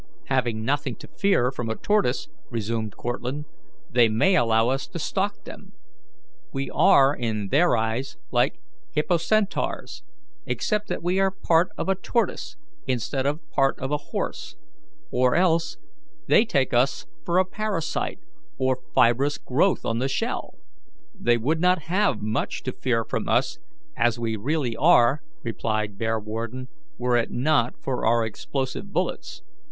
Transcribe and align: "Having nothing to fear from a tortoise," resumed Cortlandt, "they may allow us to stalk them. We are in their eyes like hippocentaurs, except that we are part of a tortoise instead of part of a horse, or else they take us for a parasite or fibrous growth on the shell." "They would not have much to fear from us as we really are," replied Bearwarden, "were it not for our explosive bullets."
"Having 0.29 0.65
nothing 0.65 0.95
to 0.95 1.07
fear 1.07 1.51
from 1.51 1.69
a 1.69 1.75
tortoise," 1.75 2.27
resumed 2.49 2.97
Cortlandt, 2.97 3.45
"they 3.87 4.09
may 4.09 4.35
allow 4.35 4.69
us 4.69 4.87
to 4.87 4.97
stalk 4.97 5.43
them. 5.43 5.73
We 6.51 6.71
are 6.71 7.15
in 7.15 7.49
their 7.49 7.77
eyes 7.77 8.17
like 8.31 8.57
hippocentaurs, 8.97 10.01
except 10.47 10.87
that 10.87 11.03
we 11.03 11.19
are 11.19 11.29
part 11.29 11.69
of 11.77 11.87
a 11.87 11.93
tortoise 11.93 12.55
instead 12.87 13.27
of 13.27 13.47
part 13.51 13.77
of 13.77 13.91
a 13.91 13.97
horse, 14.09 14.55
or 15.11 15.35
else 15.35 15.77
they 16.27 16.45
take 16.45 16.73
us 16.73 17.05
for 17.23 17.37
a 17.37 17.45
parasite 17.45 18.17
or 18.57 18.79
fibrous 18.95 19.37
growth 19.37 19.85
on 19.85 19.99
the 19.99 20.09
shell." 20.09 20.55
"They 21.13 21.37
would 21.37 21.61
not 21.61 21.83
have 21.83 22.23
much 22.23 22.63
to 22.63 22.71
fear 22.71 23.05
from 23.05 23.29
us 23.29 23.59
as 23.95 24.17
we 24.17 24.35
really 24.35 24.75
are," 24.75 25.21
replied 25.43 25.99
Bearwarden, 25.99 26.69
"were 26.97 27.17
it 27.17 27.29
not 27.29 27.75
for 27.79 28.03
our 28.03 28.25
explosive 28.25 28.91
bullets." 28.91 29.43